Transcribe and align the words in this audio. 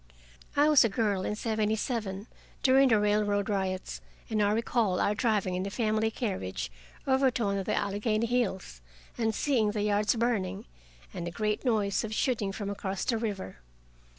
I 0.55 0.67
was 0.67 0.83
a 0.83 0.89
girl 0.89 1.23
in 1.25 1.35
seventy 1.35 1.75
seven, 1.75 2.25
during 2.63 2.89
the 2.89 2.99
railroad 2.99 3.49
riots, 3.49 4.01
and 4.31 4.41
I 4.41 4.51
recall 4.51 4.99
our 4.99 5.13
driving 5.13 5.53
in 5.53 5.61
the 5.61 5.69
family 5.69 6.09
carriage 6.09 6.71
over 7.05 7.29
to 7.29 7.45
one 7.45 7.59
of 7.59 7.67
the 7.67 7.75
Allegheny 7.75 8.25
hills, 8.25 8.81
and 9.15 9.35
seeing 9.35 9.69
the 9.73 9.83
yards 9.83 10.15
burning, 10.15 10.65
and 11.13 11.27
a 11.27 11.29
great 11.29 11.63
noise 11.63 12.03
of 12.03 12.15
shooting 12.15 12.51
from 12.51 12.67
across 12.71 13.05
the 13.05 13.19
river. 13.19 13.57